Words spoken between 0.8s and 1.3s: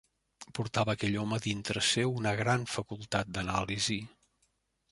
aquell